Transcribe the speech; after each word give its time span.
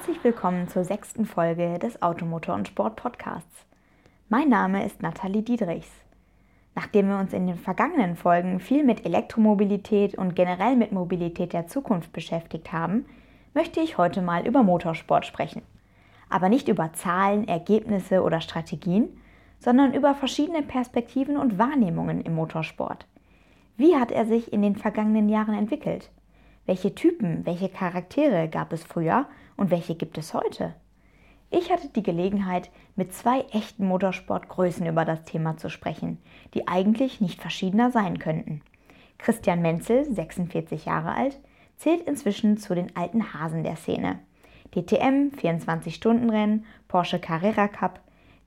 Herzlich 0.00 0.24
willkommen 0.24 0.66
zur 0.66 0.82
sechsten 0.82 1.26
Folge 1.26 1.78
des 1.78 2.00
Automotor 2.00 2.54
und 2.54 2.66
Sport 2.66 2.96
Podcasts. 2.96 3.66
Mein 4.30 4.48
Name 4.48 4.86
ist 4.86 5.02
Nathalie 5.02 5.42
Diedrichs. 5.42 5.90
Nachdem 6.74 7.08
wir 7.08 7.18
uns 7.18 7.34
in 7.34 7.46
den 7.46 7.58
vergangenen 7.58 8.16
Folgen 8.16 8.60
viel 8.60 8.82
mit 8.82 9.04
Elektromobilität 9.04 10.14
und 10.14 10.34
generell 10.34 10.74
mit 10.74 10.92
Mobilität 10.92 11.52
der 11.52 11.66
Zukunft 11.66 12.14
beschäftigt 12.14 12.72
haben, 12.72 13.04
möchte 13.52 13.80
ich 13.80 13.98
heute 13.98 14.22
mal 14.22 14.46
über 14.46 14.62
Motorsport 14.62 15.26
sprechen. 15.26 15.60
Aber 16.30 16.48
nicht 16.48 16.68
über 16.68 16.94
Zahlen, 16.94 17.46
Ergebnisse 17.46 18.22
oder 18.22 18.40
Strategien, 18.40 19.20
sondern 19.58 19.92
über 19.92 20.14
verschiedene 20.14 20.62
Perspektiven 20.62 21.36
und 21.36 21.58
Wahrnehmungen 21.58 22.22
im 22.22 22.34
Motorsport. 22.34 23.06
Wie 23.76 23.96
hat 23.96 24.12
er 24.12 24.24
sich 24.24 24.50
in 24.50 24.62
den 24.62 24.76
vergangenen 24.76 25.28
Jahren 25.28 25.54
entwickelt? 25.54 26.10
Welche 26.70 26.94
Typen, 26.94 27.44
welche 27.46 27.68
Charaktere 27.68 28.48
gab 28.48 28.72
es 28.72 28.84
früher 28.84 29.26
und 29.56 29.72
welche 29.72 29.96
gibt 29.96 30.16
es 30.18 30.34
heute? 30.34 30.72
Ich 31.50 31.72
hatte 31.72 31.88
die 31.88 32.04
Gelegenheit, 32.04 32.70
mit 32.94 33.12
zwei 33.12 33.40
echten 33.50 33.88
Motorsportgrößen 33.88 34.86
über 34.86 35.04
das 35.04 35.24
Thema 35.24 35.56
zu 35.56 35.68
sprechen, 35.68 36.18
die 36.54 36.68
eigentlich 36.68 37.20
nicht 37.20 37.40
verschiedener 37.40 37.90
sein 37.90 38.20
könnten. 38.20 38.62
Christian 39.18 39.62
Menzel, 39.62 40.04
46 40.14 40.84
Jahre 40.84 41.12
alt, 41.12 41.40
zählt 41.76 42.02
inzwischen 42.02 42.56
zu 42.56 42.76
den 42.76 42.94
alten 42.94 43.34
Hasen 43.34 43.64
der 43.64 43.74
Szene. 43.74 44.20
DTM, 44.72 45.34
24-Stunden-Rennen, 45.42 46.64
Porsche 46.86 47.18
Carrera 47.18 47.66
Cup. 47.66 47.98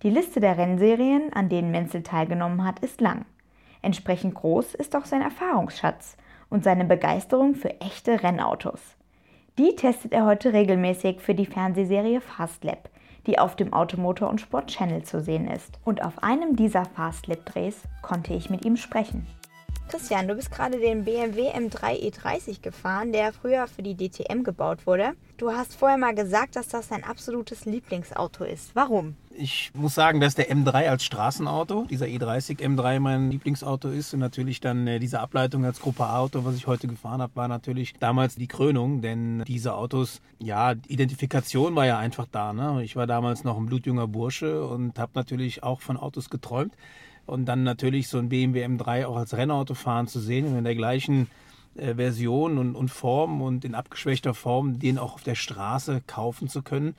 Die 0.02 0.10
Liste 0.10 0.40
der 0.40 0.58
Rennserien, 0.58 1.34
an 1.34 1.50
denen 1.50 1.72
Menzel 1.72 2.04
teilgenommen 2.04 2.64
hat, 2.64 2.80
ist 2.80 3.02
lang. 3.02 3.26
Entsprechend 3.82 4.36
groß 4.36 4.76
ist 4.76 4.96
auch 4.96 5.04
sein 5.04 5.22
Erfahrungsschatz 5.22 6.16
und 6.54 6.64
seine 6.64 6.86
Begeisterung 6.86 7.56
für 7.56 7.82
echte 7.82 8.22
Rennautos. 8.22 8.80
Die 9.58 9.76
testet 9.76 10.14
er 10.14 10.26
heute 10.26 10.54
regelmäßig 10.54 11.20
für 11.20 11.34
die 11.34 11.48
Fernsehserie 11.48 12.22
Fastlab, 12.22 12.90
die 13.26 13.40
auf 13.40 13.56
dem 13.56 13.74
Automotor 13.74 14.30
und 14.30 14.40
Sport 14.40 14.68
Channel 14.68 15.02
zu 15.02 15.20
sehen 15.20 15.48
ist. 15.48 15.80
Und 15.84 16.04
auf 16.04 16.22
einem 16.22 16.56
dieser 16.56 16.86
Fastlab-Drehs 16.86 17.82
konnte 18.04 18.36
ich 18.36 18.52
mit 18.52 18.66
ihm 18.66 18.78
sprechen. 18.78 19.26
Christian, 19.90 20.28
du 20.28 20.36
bist 20.36 20.52
gerade 20.52 20.80
den 20.80 21.06
BMW 21.06 21.50
M3 21.50 22.12
E30 22.12 22.62
gefahren, 22.62 23.12
der 23.12 23.34
früher 23.34 23.68
für 23.68 23.82
die 23.82 23.96
DTM 23.96 24.44
gebaut 24.44 24.86
wurde. 24.86 25.14
Du 25.38 25.52
hast 25.52 25.76
vorher 25.76 25.98
mal 25.98 26.14
gesagt, 26.14 26.56
dass 26.56 26.68
das 26.68 26.90
dein 26.90 27.04
absolutes 27.04 27.66
Lieblingsauto 27.66 28.44
ist. 28.44 28.76
Warum? 28.76 29.16
Ich 29.36 29.72
muss 29.74 29.96
sagen, 29.96 30.20
dass 30.20 30.36
der 30.36 30.52
M3 30.52 30.90
als 30.90 31.04
Straßenauto, 31.04 31.86
dieser 31.90 32.06
E30 32.06 32.60
M3 32.60 33.00
mein 33.00 33.32
Lieblingsauto 33.32 33.90
ist 33.90 34.14
und 34.14 34.20
natürlich 34.20 34.60
dann 34.60 34.86
äh, 34.86 35.00
diese 35.00 35.22
Ableitung 35.22 35.66
als 35.66 35.80
Gruppe 35.80 36.04
A-Auto, 36.04 36.46
was 36.46 36.56
ich 36.56 36.68
heute 36.68 36.88
gefahren 36.88 37.22
habe, 37.22 37.36
war 37.36 37.48
natürlich 37.48 37.94
damals 38.00 38.36
die 38.36 38.48
Krönung, 38.48 39.02
denn 39.02 39.44
diese 39.48 39.74
Autos, 39.74 40.22
ja, 40.40 40.74
Identifikation 40.88 41.76
war 41.76 41.88
ja 41.88 41.98
einfach 41.98 42.28
da. 42.32 42.54
Ne? 42.54 42.84
Ich 42.84 42.96
war 42.96 43.08
damals 43.08 43.44
noch 43.44 43.58
ein 43.58 43.66
blutjunger 43.66 44.08
Bursche 44.08 44.68
und 44.68 45.00
habe 45.00 45.14
natürlich 45.16 45.64
auch 45.64 45.82
von 45.82 45.98
Autos 45.98 46.30
geträumt 46.30 46.76
und 47.26 47.46
dann 47.46 47.64
natürlich 47.64 48.10
so 48.10 48.20
ein 48.20 48.30
BMW 48.30 48.64
M3 48.64 49.08
auch 49.08 49.16
als 49.18 49.36
Rennauto 49.36 49.74
fahren 49.74 50.08
zu 50.08 50.20
sehen 50.20 50.46
und 50.46 50.58
in 50.58 50.64
der 50.64 50.76
gleichen 50.76 51.28
äh, 51.76 51.96
Version 51.96 52.60
und, 52.60 52.76
und 52.76 52.90
Form 52.90 53.42
und 53.42 53.66
in 53.66 53.74
abgeschwächter 53.74 54.36
Form 54.36 54.78
den 54.78 55.00
auch 55.00 55.16
auf 55.16 55.24
der 55.24 55.36
Straße 55.36 56.04
kaufen 56.06 56.50
zu 56.50 56.62
können 56.62 56.94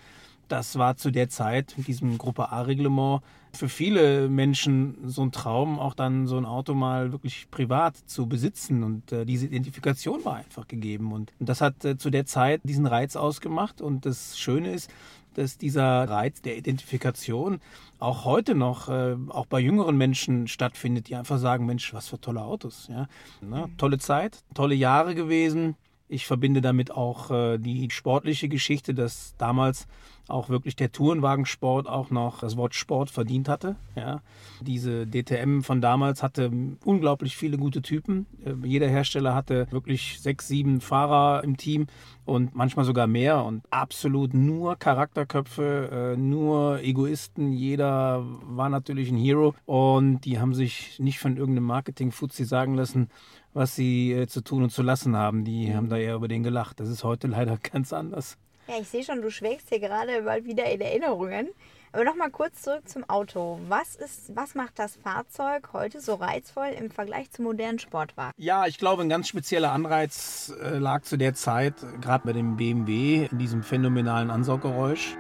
das 0.49 0.79
war 0.79 0.97
zu 0.97 1.11
der 1.11 1.29
Zeit 1.29 1.75
mit 1.77 1.87
diesem 1.87 2.19
Gruppe 2.19 2.51
A-Reglement 2.53 3.23
für 3.55 3.69
viele 3.69 4.29
Menschen 4.29 4.97
so 5.05 5.23
ein 5.23 5.33
Traum, 5.33 5.79
auch 5.79 5.95
dann 5.95 6.27
so 6.27 6.37
ein 6.37 6.45
Auto 6.45 6.75
mal 6.75 7.13
wirklich 7.13 7.51
privat 7.51 7.97
zu 7.97 8.27
besitzen. 8.27 8.83
Und 8.83 9.13
äh, 9.13 9.25
diese 9.25 9.47
Identifikation 9.47 10.25
war 10.25 10.37
einfach 10.37 10.67
gegeben. 10.67 11.13
Und, 11.13 11.33
und 11.39 11.49
das 11.49 11.61
hat 11.61 11.85
äh, 11.85 11.97
zu 11.97 12.11
der 12.11 12.27
Zeit 12.27 12.61
diesen 12.65 12.87
Reiz 12.87 13.17
ausgemacht. 13.17 13.81
Und 13.81 14.07
das 14.07 14.39
Schöne 14.39 14.73
ist, 14.73 14.91
dass 15.35 15.59
dieser 15.59 16.09
Reiz 16.09 16.43
der 16.43 16.57
Identifikation 16.57 17.61
auch 17.99 18.25
heute 18.25 18.55
noch, 18.55 18.89
äh, 18.89 19.17
auch 19.29 19.47
bei 19.47 19.61
jüngeren 19.61 19.97
Menschen 19.97 20.47
stattfindet, 20.49 21.09
die 21.09 21.17
einfach 21.17 21.39
sagen, 21.39 21.67
Mensch, 21.67 21.93
was 21.95 22.09
für 22.09 22.21
tolle 22.21 22.43
Autos. 22.43 22.89
Ja? 22.91 23.09
Na, 23.41 23.69
tolle 23.79 23.99
Zeit, 23.99 24.43
tolle 24.55 24.75
Jahre 24.75 25.15
gewesen. 25.15 25.77
Ich 26.09 26.27
verbinde 26.27 26.61
damit 26.61 26.91
auch 26.91 27.31
äh, 27.31 27.59
die 27.59 27.89
sportliche 27.91 28.49
Geschichte, 28.49 28.95
dass 28.95 29.35
damals 29.39 29.87
auch 30.29 30.49
wirklich 30.49 30.77
der 30.77 30.91
Tourenwagensport 30.91 31.87
auch 31.87 32.11
noch 32.11 32.41
das 32.41 32.57
Wort 32.57 32.75
Sport 32.75 33.11
verdient 33.11 33.49
hatte. 33.49 33.77
Ja. 33.95 34.23
Diese 34.61 35.07
DTM 35.07 35.61
von 35.61 35.81
damals 35.81 36.23
hatte 36.23 36.51
unglaublich 36.85 37.37
viele 37.37 37.59
gute 37.59 37.83
Typen. 37.83 38.27
Äh, 38.45 38.55
jeder 38.67 38.89
Hersteller 38.89 39.35
hatte 39.35 39.67
wirklich 39.71 40.21
sechs, 40.21 40.49
sieben 40.49 40.81
Fahrer 40.81 41.45
im 41.45 41.57
Team 41.57 41.87
und 42.25 42.55
manchmal 42.55 42.85
sogar 42.85 43.07
mehr 43.07 43.45
und 43.45 43.65
absolut 43.71 44.33
nur 44.33 44.77
Charakterköpfe, 44.77 46.15
äh, 46.15 46.17
nur 46.17 46.81
Egoisten. 46.83 47.53
Jeder 47.53 48.25
war 48.45 48.71
natürlich 48.71 49.11
ein 49.11 49.19
Hero 49.19 49.55
und 49.67 50.21
die 50.21 50.39
haben 50.39 50.55
sich 50.55 50.99
nicht 50.99 51.19
von 51.19 51.37
irgendeinem 51.37 51.67
Marketing-Fuzzi 51.67 52.45
sagen 52.45 52.75
lassen, 52.75 53.11
was 53.55 53.75
sie 53.75 54.13
äh, 54.13 54.27
zu 54.27 54.43
tun 54.43 54.65
und 54.65 54.71
zu 54.71 54.83
lassen 54.83 55.17
haben. 55.17 55.45
Die 55.45 55.75
haben 55.75 55.89
da 55.89 55.97
eher 55.97 56.17
über 56.17 56.29
den 56.29 56.43
gelacht. 56.43 56.81
Das 56.81 56.89
ist 56.89 57.05
heute 57.05 57.29
leider 57.29 57.57
ganz 57.73 57.93
anders. 57.93 58.37
Ja, 58.69 58.75
ich 58.81 58.89
sehe 58.89 59.05
schon, 59.05 59.23
du 59.23 59.31
schwelgst 59.31 59.69
hier 59.69 59.81
gerade 59.81 60.23
bald 60.23 60.45
wieder 60.45 60.71
in 60.71 60.81
Erinnerungen. 60.81 61.49
Aber 61.93 62.03
nochmal 62.03 62.31
kurz 62.31 62.63
zurück 62.63 62.89
zum 62.89 63.09
Auto. 63.09 63.61
Was, 63.69 63.95
ist, 63.95 64.35
was 64.35 64.57
macht 64.57 64.81
das 64.81 64.97
Fahrzeug 64.97 65.73
heute 65.73 66.01
so 66.01 66.15
reizvoll 66.15 66.75
im 66.77 66.91
Vergleich 66.91 67.31
zu 67.31 67.41
modernen 67.43 67.79
Sportwagen? 67.79 68.33
Ja, 68.37 68.67
ich 68.67 68.79
glaube, 68.79 69.03
ein 69.03 69.09
ganz 69.09 69.29
spezieller 69.29 69.71
Anreiz 69.71 70.53
äh, 70.61 70.79
lag 70.79 71.03
zu 71.03 71.17
der 71.17 71.35
Zeit, 71.35 71.75
gerade 72.01 72.27
bei 72.27 72.33
dem 72.33 72.57
BMW, 72.57 73.29
in 73.31 73.39
diesem 73.39 73.63
phänomenalen 73.63 74.33
Ansauggeräusch. 74.33 75.17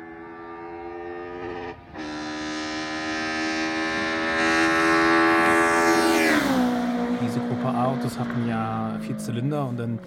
A-Autos 8.05 8.19
hatten 8.19 8.47
ja 8.47 8.99
vier 9.01 9.17
Zylinder 9.17 9.67
und 9.67 9.79
dann 9.79 9.99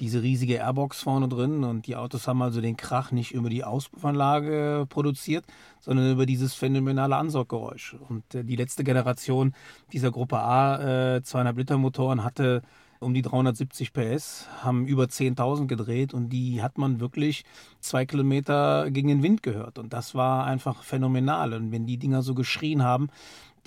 diese 0.00 0.22
riesige 0.22 0.56
Airbox 0.56 1.00
vorne 1.00 1.28
drin 1.28 1.64
und 1.64 1.86
die 1.86 1.96
Autos 1.96 2.28
haben 2.28 2.42
also 2.42 2.60
den 2.60 2.76
Krach 2.76 3.10
nicht 3.10 3.32
über 3.32 3.48
die 3.48 3.64
Auspuffanlage 3.64 4.84
produziert, 4.90 5.46
sondern 5.80 6.12
über 6.12 6.26
dieses 6.26 6.52
phänomenale 6.52 7.16
Ansauggeräusch. 7.16 7.96
Und 8.10 8.34
äh, 8.34 8.44
die 8.44 8.56
letzte 8.56 8.84
Generation 8.84 9.54
dieser 9.94 10.10
Gruppe 10.10 10.38
A 10.38 11.16
äh, 11.16 11.22
200 11.22 11.56
Liter 11.56 11.78
Motoren 11.78 12.22
hatte 12.22 12.60
um 13.00 13.14
die 13.14 13.22
370 13.22 13.92
PS, 13.92 14.46
haben 14.62 14.86
über 14.86 15.04
10.000 15.04 15.66
gedreht 15.66 16.12
und 16.12 16.30
die 16.30 16.62
hat 16.62 16.78
man 16.78 17.00
wirklich 17.00 17.44
zwei 17.80 18.04
Kilometer 18.04 18.90
gegen 18.90 19.08
den 19.08 19.22
Wind 19.22 19.42
gehört. 19.42 19.78
Und 19.78 19.92
das 19.92 20.14
war 20.14 20.44
einfach 20.46 20.82
phänomenal. 20.82 21.54
Und 21.54 21.70
wenn 21.70 21.86
die 21.86 21.96
Dinger 21.96 22.22
so 22.22 22.34
geschrien 22.34 22.82
haben, 22.82 23.08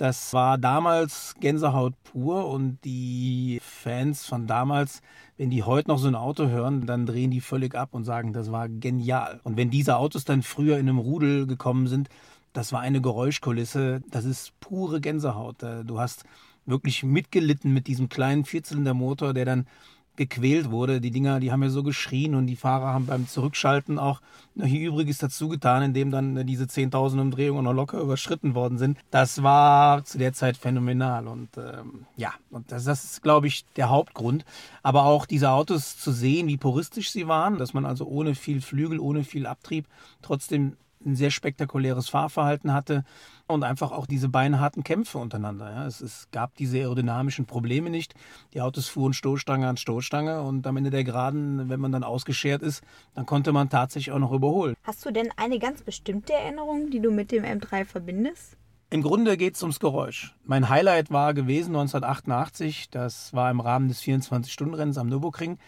das 0.02 0.32
war 0.32 0.58
damals 0.58 1.36
Gänsehaut 1.38 1.94
pur 2.02 2.48
und 2.48 2.80
die 2.84 3.60
Fans 3.62 4.26
von 4.26 4.48
damals, 4.48 5.00
wenn 5.36 5.48
die 5.48 5.62
heute 5.62 5.90
noch 5.90 5.98
so 5.98 6.08
ein 6.08 6.16
Auto 6.16 6.48
hören, 6.48 6.86
dann 6.86 7.06
drehen 7.06 7.30
die 7.30 7.40
völlig 7.40 7.76
ab 7.76 7.90
und 7.92 8.02
sagen, 8.02 8.32
das 8.32 8.50
war 8.50 8.68
genial. 8.68 9.38
Und 9.44 9.56
wenn 9.56 9.70
diese 9.70 9.98
Autos 9.98 10.24
dann 10.24 10.42
früher 10.42 10.76
in 10.78 10.88
einem 10.88 10.98
Rudel 10.98 11.46
gekommen 11.46 11.86
sind, 11.86 12.08
das 12.52 12.72
war 12.72 12.80
eine 12.80 13.00
Geräuschkulisse, 13.00 14.02
das 14.10 14.24
ist 14.24 14.58
pure 14.58 15.00
Gänsehaut. 15.00 15.62
Äh, 15.62 15.84
du 15.84 16.00
hast 16.00 16.24
wirklich 16.66 17.04
mitgelitten 17.04 17.72
mit 17.72 17.86
diesem 17.86 18.08
kleinen 18.08 18.44
Vierzylindermotor, 18.44 19.32
der 19.34 19.44
dann 19.44 19.68
gequält 20.16 20.70
wurde. 20.70 21.00
Die 21.00 21.10
Dinger, 21.10 21.40
die 21.40 21.52
haben 21.52 21.62
ja 21.62 21.70
so 21.70 21.82
geschrien 21.82 22.34
und 22.34 22.46
die 22.46 22.56
Fahrer 22.56 22.92
haben 22.92 23.06
beim 23.06 23.26
Zurückschalten 23.26 23.98
auch 23.98 24.20
noch 24.54 24.66
hier 24.66 24.88
Übriges 24.88 25.18
dazu 25.18 25.48
getan, 25.48 25.82
indem 25.82 26.10
dann 26.10 26.36
äh, 26.36 26.44
diese 26.44 26.64
10.000 26.64 27.20
Umdrehungen 27.20 27.64
noch 27.64 27.72
locker 27.72 28.00
überschritten 28.00 28.54
worden 28.54 28.78
sind. 28.78 28.98
Das 29.10 29.42
war 29.42 30.04
zu 30.04 30.18
der 30.18 30.32
Zeit 30.34 30.56
phänomenal 30.56 31.26
und 31.26 31.56
ähm, 31.56 32.06
ja, 32.16 32.34
und 32.50 32.70
das, 32.70 32.84
das 32.84 33.04
ist, 33.04 33.22
glaube 33.22 33.46
ich, 33.46 33.64
der 33.76 33.88
Hauptgrund. 33.88 34.44
Aber 34.82 35.04
auch 35.04 35.24
diese 35.24 35.50
Autos 35.50 35.98
zu 35.98 36.12
sehen, 36.12 36.48
wie 36.48 36.58
puristisch 36.58 37.10
sie 37.10 37.28
waren, 37.28 37.58
dass 37.58 37.72
man 37.72 37.86
also 37.86 38.06
ohne 38.06 38.34
viel 38.34 38.60
Flügel, 38.60 39.00
ohne 39.00 39.24
viel 39.24 39.46
Abtrieb 39.46 39.86
trotzdem 40.20 40.76
ein 41.04 41.16
sehr 41.16 41.30
spektakuläres 41.30 42.08
Fahrverhalten 42.08 42.72
hatte 42.72 43.04
und 43.46 43.64
einfach 43.64 43.92
auch 43.92 44.06
diese 44.06 44.28
beinharten 44.28 44.84
Kämpfe 44.84 45.18
untereinander. 45.18 45.70
Ja. 45.70 45.86
Es, 45.86 46.00
es, 46.00 46.28
gab 46.32 46.54
diese 46.56 46.78
aerodynamischen 46.78 47.46
Probleme 47.46 47.90
nicht. 47.90 48.14
Die 48.54 48.60
Autos 48.60 48.88
fuhren 48.88 49.12
Stoßstange 49.12 49.68
an 49.68 49.76
Stoßstange 49.76 50.42
und 50.42 50.66
am 50.66 50.76
Ende 50.76 50.90
der 50.90 51.04
Geraden, 51.04 51.68
wenn 51.68 51.80
man 51.80 51.92
dann 51.92 52.04
ausgeschert 52.04 52.62
ist, 52.62 52.82
dann 53.14 53.26
konnte 53.26 53.52
man 53.52 53.68
tatsächlich 53.68 54.12
auch 54.12 54.18
noch 54.18 54.32
überholen. 54.32 54.74
Hast 54.84 55.04
du 55.04 55.10
denn 55.10 55.28
eine 55.36 55.58
ganz 55.58 55.82
bestimmte 55.82 56.32
Erinnerung, 56.32 56.90
die 56.90 57.00
du 57.00 57.10
mit 57.10 57.32
dem 57.32 57.44
M3 57.44 57.84
verbindest? 57.84 58.56
Im 58.92 59.00
Grunde 59.00 59.38
geht 59.38 59.54
es 59.54 59.62
ums 59.62 59.80
Geräusch. 59.80 60.34
Mein 60.44 60.68
Highlight 60.68 61.10
war 61.10 61.32
gewesen 61.32 61.74
1988, 61.74 62.90
das 62.90 63.32
war 63.32 63.50
im 63.50 63.60
Rahmen 63.60 63.88
des 63.88 64.02
24-Stunden-Rennens 64.02 64.98
am 64.98 65.08
Nürburgring. 65.08 65.58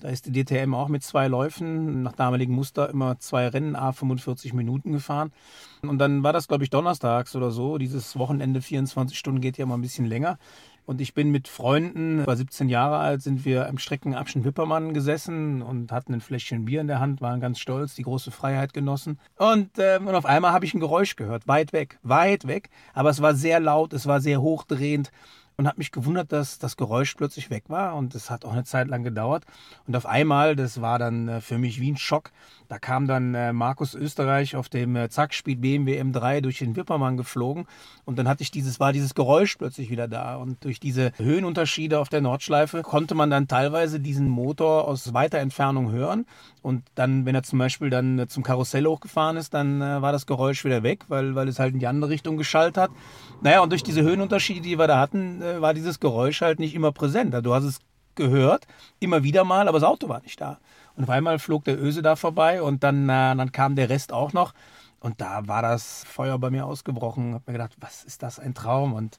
Da 0.00 0.08
ist 0.08 0.26
die 0.26 0.44
DTM 0.44 0.74
auch 0.74 0.88
mit 0.88 1.02
zwei 1.02 1.26
Läufen, 1.26 2.02
nach 2.02 2.12
damaligem 2.12 2.54
Muster 2.54 2.88
immer 2.88 3.18
zwei 3.18 3.48
Rennen, 3.48 3.74
a 3.74 3.92
45 3.92 4.52
Minuten 4.52 4.92
gefahren. 4.92 5.32
Und 5.82 5.98
dann 5.98 6.22
war 6.22 6.32
das, 6.32 6.46
glaube 6.46 6.62
ich, 6.62 6.70
donnerstags 6.70 7.34
oder 7.34 7.50
so. 7.50 7.78
Dieses 7.78 8.16
Wochenende 8.16 8.60
24 8.60 9.18
Stunden 9.18 9.40
geht 9.40 9.58
ja 9.58 9.64
immer 9.64 9.76
ein 9.76 9.82
bisschen 9.82 10.06
länger. 10.06 10.38
Und 10.88 11.02
ich 11.02 11.12
bin 11.12 11.30
mit 11.30 11.48
Freunden, 11.48 12.26
war 12.26 12.36
17 12.36 12.70
Jahre 12.70 12.96
alt, 12.96 13.20
sind 13.20 13.44
wir 13.44 13.68
am 13.68 13.76
Streckenabschnitt 13.76 14.46
Wippermann 14.46 14.94
gesessen 14.94 15.60
und 15.60 15.92
hatten 15.92 16.14
ein 16.14 16.22
Fläschchen 16.22 16.64
Bier 16.64 16.80
in 16.80 16.86
der 16.86 16.98
Hand, 16.98 17.20
waren 17.20 17.40
ganz 17.40 17.58
stolz, 17.58 17.94
die 17.94 18.04
große 18.04 18.30
Freiheit 18.30 18.72
genossen. 18.72 19.18
Und, 19.36 19.78
äh, 19.78 19.98
und 20.00 20.14
auf 20.14 20.24
einmal 20.24 20.52
habe 20.52 20.64
ich 20.64 20.72
ein 20.72 20.80
Geräusch 20.80 21.16
gehört, 21.16 21.46
weit 21.46 21.74
weg, 21.74 21.98
weit 22.02 22.46
weg. 22.46 22.70
Aber 22.94 23.10
es 23.10 23.20
war 23.20 23.34
sehr 23.34 23.60
laut, 23.60 23.92
es 23.92 24.06
war 24.06 24.22
sehr 24.22 24.40
hochdrehend 24.40 25.10
und 25.58 25.66
habe 25.66 25.78
mich 25.78 25.90
gewundert, 25.90 26.30
dass 26.30 26.60
das 26.60 26.76
Geräusch 26.76 27.16
plötzlich 27.16 27.50
weg 27.50 27.64
war 27.66 27.96
und 27.96 28.14
es 28.14 28.30
hat 28.30 28.44
auch 28.44 28.52
eine 28.52 28.62
Zeit 28.62 28.86
lang 28.86 29.02
gedauert 29.02 29.44
und 29.88 29.96
auf 29.96 30.06
einmal, 30.06 30.54
das 30.54 30.80
war 30.80 31.00
dann 31.00 31.26
äh, 31.26 31.40
für 31.40 31.58
mich 31.58 31.80
wie 31.80 31.90
ein 31.90 31.96
Schock, 31.96 32.30
da 32.68 32.78
kam 32.78 33.08
dann 33.08 33.34
äh, 33.34 33.52
Markus 33.52 33.96
Österreich 33.96 34.54
auf 34.54 34.68
dem 34.68 34.94
äh, 34.94 35.08
Zackspeed 35.08 35.60
BMW 35.60 36.00
M3 36.00 36.42
durch 36.42 36.58
den 36.58 36.76
Wippermann 36.76 37.16
geflogen 37.16 37.66
und 38.04 38.20
dann 38.20 38.28
hatte 38.28 38.44
ich 38.44 38.52
dieses, 38.52 38.78
war 38.78 38.92
dieses 38.92 39.16
Geräusch 39.16 39.56
plötzlich 39.56 39.90
wieder 39.90 40.06
da 40.06 40.36
und 40.36 40.62
durch 40.62 40.78
diese 40.78 41.10
Höhenunterschiede 41.16 41.98
auf 41.98 42.08
der 42.08 42.20
Nordschleife 42.20 42.82
konnte 42.82 43.16
man 43.16 43.28
dann 43.28 43.48
teilweise 43.48 43.98
diesen 43.98 44.28
Motor 44.28 44.86
aus 44.86 45.12
weiter 45.12 45.38
Entfernung 45.38 45.90
hören 45.90 46.24
und 46.62 46.84
dann, 46.94 47.26
wenn 47.26 47.34
er 47.34 47.42
zum 47.42 47.58
Beispiel 47.58 47.90
dann 47.90 48.26
zum 48.28 48.44
Karussell 48.44 48.86
hochgefahren 48.86 49.36
ist, 49.36 49.54
dann 49.54 49.80
war 49.80 50.12
das 50.12 50.26
Geräusch 50.26 50.64
wieder 50.64 50.82
weg, 50.82 51.04
weil, 51.08 51.34
weil 51.34 51.48
es 51.48 51.58
halt 51.58 51.72
in 51.72 51.80
die 51.80 51.86
andere 51.86 52.10
Richtung 52.10 52.36
geschaltet 52.36 52.76
hat. 52.76 52.90
Naja, 53.40 53.60
und 53.60 53.70
durch 53.70 53.82
diese 53.82 54.02
Höhenunterschiede, 54.02 54.60
die 54.60 54.78
wir 54.78 54.86
da 54.86 55.00
hatten, 55.00 55.40
war 55.60 55.74
dieses 55.74 56.00
Geräusch 56.00 56.40
halt 56.40 56.58
nicht 56.58 56.74
immer 56.74 56.92
präsent. 56.92 57.34
Du 57.42 57.54
hast 57.54 57.64
es 57.64 57.80
gehört, 58.14 58.66
immer 59.00 59.22
wieder 59.22 59.44
mal, 59.44 59.68
aber 59.68 59.78
das 59.78 59.88
Auto 59.88 60.08
war 60.08 60.20
nicht 60.20 60.40
da. 60.40 60.58
Und 60.96 61.04
auf 61.04 61.10
einmal 61.10 61.38
flog 61.38 61.64
der 61.64 61.80
Öse 61.80 62.02
da 62.02 62.16
vorbei 62.16 62.60
und 62.60 62.82
dann, 62.82 63.04
äh, 63.08 63.36
dann 63.36 63.52
kam 63.52 63.76
der 63.76 63.88
Rest 63.88 64.12
auch 64.12 64.32
noch. 64.32 64.52
Und 65.00 65.20
da 65.20 65.46
war 65.46 65.62
das 65.62 66.04
Feuer 66.04 66.38
bei 66.38 66.50
mir 66.50 66.66
ausgebrochen. 66.66 67.28
Ich 67.28 67.34
habe 67.34 67.44
mir 67.46 67.52
gedacht, 67.52 67.76
was 67.80 68.04
ist 68.04 68.22
das 68.22 68.40
ein 68.40 68.54
Traum? 68.54 68.92
Und 68.92 69.16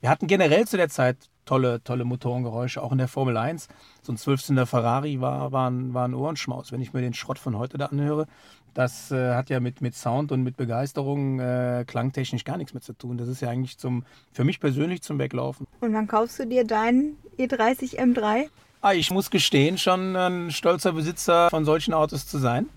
wir 0.00 0.08
hatten 0.08 0.28
generell 0.28 0.68
zu 0.68 0.76
der 0.76 0.88
Zeit 0.88 1.16
tolle, 1.44 1.82
tolle 1.82 2.04
Motorengeräusche, 2.04 2.82
auch 2.82 2.92
in 2.92 2.98
der 2.98 3.08
Formel 3.08 3.36
1. 3.36 3.68
So 4.02 4.12
ein 4.12 4.16
Zwölfzylinder 4.16 4.66
Ferrari 4.66 5.20
war, 5.20 5.50
war, 5.50 5.68
ein, 5.68 5.94
war 5.94 6.06
ein 6.06 6.14
Ohrenschmaus. 6.14 6.70
Wenn 6.70 6.80
ich 6.80 6.92
mir 6.92 7.00
den 7.00 7.14
Schrott 7.14 7.38
von 7.38 7.58
heute 7.58 7.76
da 7.76 7.86
anhöre, 7.86 8.26
das 8.76 9.10
äh, 9.10 9.34
hat 9.34 9.48
ja 9.48 9.58
mit, 9.58 9.80
mit 9.80 9.94
Sound 9.94 10.32
und 10.32 10.42
mit 10.42 10.56
Begeisterung 10.56 11.40
äh, 11.40 11.84
klangtechnisch 11.86 12.44
gar 12.44 12.58
nichts 12.58 12.74
mehr 12.74 12.82
zu 12.82 12.92
tun. 12.92 13.16
Das 13.16 13.26
ist 13.26 13.40
ja 13.40 13.48
eigentlich 13.48 13.78
zum, 13.78 14.04
für 14.32 14.44
mich 14.44 14.60
persönlich 14.60 15.02
zum 15.02 15.18
Weglaufen. 15.18 15.66
Und 15.80 15.94
wann 15.94 16.06
kaufst 16.06 16.38
du 16.38 16.46
dir 16.46 16.64
deinen 16.64 17.16
E30 17.38 17.98
M3? 17.98 18.48
Ah, 18.82 18.92
ich 18.92 19.10
muss 19.10 19.30
gestehen, 19.30 19.78
schon 19.78 20.14
ein 20.14 20.50
stolzer 20.50 20.92
Besitzer 20.92 21.48
von 21.48 21.64
solchen 21.64 21.94
Autos 21.94 22.26
zu 22.26 22.38
sein. 22.38 22.68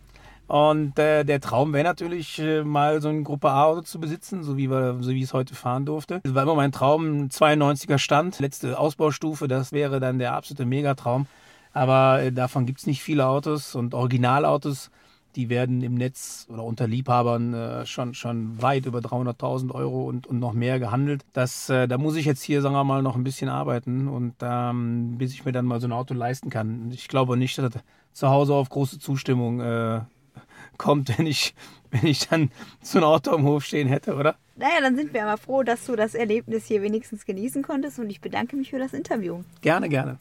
Und 0.47 0.97
äh, 0.97 1.25
der 1.25 1.41
Traum 1.41 1.73
wäre 1.73 1.83
natürlich, 1.83 2.39
äh, 2.39 2.63
mal 2.63 3.01
so 3.01 3.09
ein 3.09 3.25
Gruppe 3.25 3.49
A-Auto 3.49 3.81
zu 3.81 3.99
besitzen, 3.99 4.41
so 4.41 4.57
wie, 4.57 4.69
wir, 4.69 4.97
so 5.01 5.11
wie 5.11 5.17
ich 5.17 5.25
es 5.25 5.33
heute 5.33 5.53
fahren 5.53 5.85
durfte. 5.85 6.21
Das 6.23 6.33
war 6.33 6.43
immer 6.43 6.55
mein 6.55 6.71
Traum, 6.71 7.27
92er 7.27 7.99
Stand, 7.99 8.39
letzte 8.39 8.79
Ausbaustufe, 8.79 9.47
das 9.47 9.73
wäre 9.73 9.99
dann 9.99 10.17
der 10.17 10.33
absolute 10.33 10.65
Megatraum. 10.65 11.27
Aber 11.73 12.21
äh, 12.23 12.31
davon 12.31 12.65
gibt 12.65 12.79
es 12.79 12.87
nicht 12.87 13.03
viele 13.03 13.27
Autos 13.27 13.75
und 13.75 13.93
Originalautos, 13.93 14.89
die 15.35 15.49
werden 15.49 15.81
im 15.81 15.95
Netz 15.95 16.47
oder 16.49 16.63
unter 16.63 16.87
Liebhabern 16.87 17.53
äh, 17.53 17.85
schon, 17.85 18.13
schon 18.13 18.61
weit 18.61 18.85
über 18.85 18.99
300.000 18.99 19.71
Euro 19.73 20.05
und, 20.05 20.27
und 20.27 20.39
noch 20.39 20.53
mehr 20.53 20.79
gehandelt. 20.79 21.23
Das, 21.33 21.69
äh, 21.69 21.87
da 21.87 21.97
muss 21.97 22.15
ich 22.15 22.25
jetzt 22.25 22.43
hier, 22.43 22.61
sagen 22.61 22.75
wir 22.75 22.83
mal, 22.83 23.01
noch 23.01 23.15
ein 23.15 23.23
bisschen 23.23 23.49
arbeiten 23.49 24.07
und 24.07 24.35
ähm, 24.41 25.17
bis 25.17 25.33
ich 25.33 25.45
mir 25.45 25.51
dann 25.51 25.65
mal 25.65 25.79
so 25.79 25.87
ein 25.87 25.93
Auto 25.93 26.13
leisten 26.13 26.49
kann. 26.49 26.91
Ich 26.91 27.07
glaube 27.07 27.37
nicht, 27.37 27.57
dass 27.57 27.71
das 27.71 27.81
zu 28.13 28.29
Hause 28.29 28.53
auf 28.53 28.69
große 28.69 28.99
Zustimmung 28.99 29.61
äh, 29.61 30.01
kommt, 30.77 31.17
wenn 31.17 31.27
ich, 31.27 31.53
wenn 31.91 32.07
ich 32.07 32.27
dann 32.27 32.51
so 32.81 32.99
ein 32.99 33.03
Auto 33.03 33.31
am 33.31 33.43
Hof 33.43 33.63
stehen 33.63 33.87
hätte, 33.87 34.15
oder? 34.15 34.35
Naja, 34.55 34.81
dann 34.81 34.95
sind 34.95 35.13
wir 35.13 35.25
aber 35.25 35.37
froh, 35.37 35.63
dass 35.63 35.85
du 35.85 35.95
das 35.95 36.15
Erlebnis 36.15 36.65
hier 36.65 36.81
wenigstens 36.81 37.25
genießen 37.25 37.63
konntest 37.63 37.99
und 37.99 38.09
ich 38.09 38.19
bedanke 38.19 38.57
mich 38.57 38.71
für 38.71 38.79
das 38.79 38.93
Interview. 38.93 39.43
Gerne, 39.61 39.87
gerne. 39.87 40.19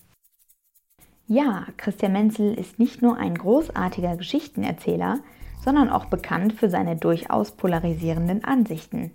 Ja, 1.30 1.66
Christian 1.76 2.12
Menzel 2.12 2.54
ist 2.54 2.78
nicht 2.78 3.02
nur 3.02 3.19
ein 3.19 3.34
großartiger 3.34 4.16
Geschichtenerzähler, 4.16 5.19
sondern 5.62 5.90
auch 5.90 6.06
bekannt 6.06 6.54
für 6.54 6.70
seine 6.70 6.96
durchaus 6.96 7.50
polarisierenden 7.50 8.44
Ansichten. 8.44 9.10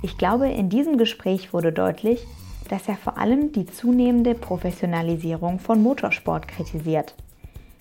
Ich 0.00 0.16
glaube, 0.16 0.48
in 0.48 0.70
diesem 0.70 0.96
Gespräch 0.96 1.52
wurde 1.52 1.70
deutlich, 1.70 2.26
dass 2.70 2.88
er 2.88 2.96
vor 2.96 3.18
allem 3.18 3.52
die 3.52 3.66
zunehmende 3.66 4.34
Professionalisierung 4.34 5.58
von 5.58 5.82
Motorsport 5.82 6.48
kritisiert. 6.48 7.14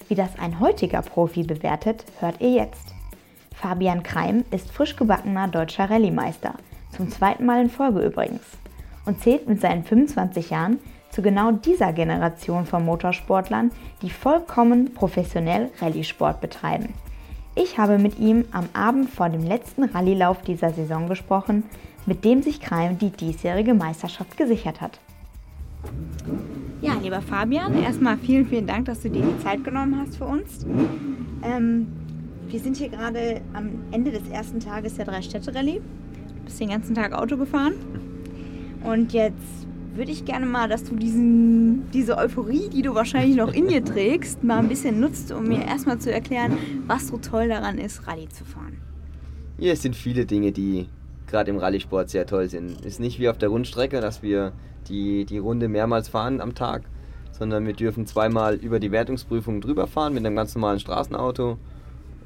Wie 0.10 0.16
das 0.16 0.38
ein 0.38 0.60
heutiger 0.60 1.02
Profi 1.02 1.44
bewertet, 1.44 2.04
hört 2.20 2.42
ihr 2.42 2.52
jetzt. 2.52 2.94
Fabian 3.56 4.04
Kreim 4.04 4.44
ist 4.52 4.70
frisch 4.70 4.98
gebackener 4.98 5.48
deutscher 5.48 5.90
Rallye-Meister, 5.90 6.56
zum 6.92 7.10
zweiten 7.10 7.46
Mal 7.46 7.62
in 7.62 7.70
Folge 7.70 8.02
übrigens, 8.02 8.44
und 9.06 9.22
zählt 9.22 9.48
mit 9.48 9.62
seinen 9.62 9.86
25 9.86 10.50
Jahren 10.50 10.80
zu 11.12 11.22
genau 11.22 11.52
dieser 11.52 11.94
Generation 11.94 12.66
von 12.66 12.86
Motorsportlern, 12.86 13.72
die 14.02 14.10
vollkommen 14.10 14.94
professionell 14.94 15.70
Rallye-Sport 15.80 16.42
betreiben. 16.42 16.94
Ich 17.56 17.78
habe 17.78 17.98
mit 17.98 18.18
ihm 18.18 18.46
am 18.52 18.70
Abend 18.74 19.10
vor 19.10 19.30
dem 19.30 19.44
letzten 19.44 19.84
Rallyelauf 19.84 20.42
dieser 20.42 20.72
Saison 20.72 21.08
gesprochen, 21.08 21.64
mit 22.06 22.24
dem 22.24 22.42
sich 22.42 22.62
Kreim 22.62 22.98
die 22.98 23.10
diesjährige 23.10 23.74
Meisterschaft 23.74 24.38
gesichert 24.38 24.80
hat. 24.82 25.00
Ja, 26.82 26.94
lieber 27.02 27.22
Fabian, 27.22 27.76
erstmal 27.84 28.18
vielen, 28.18 28.46
vielen 28.48 28.68
Dank, 28.68 28.86
dass 28.86 29.02
du 29.02 29.10
dir 29.10 29.22
die 29.22 29.44
Zeit 29.44 29.64
genommen 29.64 30.00
hast 30.00 30.18
für 30.18 30.26
uns. 30.26 30.66
Ähm, 31.44 31.88
wir 32.48 32.60
sind 32.60 32.78
hier 32.78 32.90
gerade 32.90 33.42
am 33.54 33.70
Ende 33.92 34.12
des 34.12 34.28
ersten 34.30 34.60
Tages 34.60 34.96
der 34.96 35.06
Drei-Städte-Rallye. 35.06 35.80
Du 35.80 36.46
bist 36.46 36.60
den 36.60 36.70
ganzen 36.70 36.96
Tag 36.96 37.14
Auto 37.14 37.38
gefahren. 37.38 37.74
Und 38.84 39.14
jetzt 39.14 39.68
würde 39.94 40.12
ich 40.12 40.26
gerne 40.26 40.46
mal, 40.46 40.70
dass 40.70 40.84
du 40.84 40.96
diesen, 40.96 41.90
diese 41.92 42.18
Euphorie, 42.18 42.70
die 42.70 42.82
du 42.82 42.96
wahrscheinlich 42.96 43.36
noch 43.36 43.54
in 43.54 43.68
dir 43.68 43.84
trägst, 43.84 44.44
mal 44.44 44.60
ein 44.60 44.70
bisschen 44.70 45.00
nutzt, 45.00 45.32
um 45.32 45.48
mir 45.48 45.66
erstmal 45.66 46.00
zu 46.00 46.12
erklären, 46.12 46.58
was 46.88 47.08
so 47.08 47.18
toll 47.18 47.50
daran 47.50 47.78
ist, 47.78 48.08
Rallye 48.08 48.30
zu 48.30 48.46
fahren. 48.46 48.78
Ja, 49.58 49.74
es 49.74 49.82
sind 49.82 49.96
viele 49.96 50.26
Dinge, 50.26 50.52
die 50.52 50.88
gerade 51.28 51.52
im 51.52 51.58
Rallye-Sport 51.58 52.10
sehr 52.10 52.26
toll 52.26 52.50
sind. 52.50 52.80
Es 52.82 52.94
ist 52.94 53.00
nicht 53.00 53.20
wie 53.20 53.30
auf 53.30 53.38
der 53.38 53.50
Rundstrecke, 53.50 54.02
dass 54.02 54.22
wir 54.22 54.54
die, 54.88 55.26
die 55.26 55.38
Runde 55.38 55.68
mehrmals 55.68 56.10
fahren 56.10 56.42
am 56.42 56.56
Tag, 56.56 56.84
sondern 57.32 57.66
wir 57.66 57.74
dürfen 57.74 58.06
zweimal 58.06 58.56
über 58.56 58.80
die 58.80 58.92
Wertungsprüfung 58.92 59.62
drüber 59.62 59.88
fahren 59.88 60.14
mit 60.14 60.26
einem 60.26 60.36
ganz 60.36 60.56
normalen 60.56 60.80
Straßenauto. 60.80 61.58